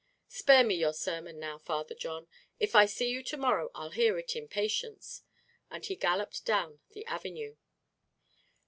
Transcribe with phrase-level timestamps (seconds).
[0.29, 2.27] "Spare me your sermon now, Father John;
[2.59, 5.21] if I see you to morrow I'll hear it in patience,"
[5.69, 7.55] and he galloped down the avenue.